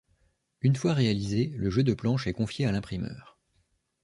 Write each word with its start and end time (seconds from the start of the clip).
Une 0.61 0.75
fois 0.75 0.95
réalisé, 0.95 1.53
le 1.57 1.69
jeu 1.69 1.83
de 1.83 1.93
planches 1.93 2.25
est 2.25 2.33
confié 2.33 2.65
à 2.65 2.71
l'imprimeur. 2.71 3.37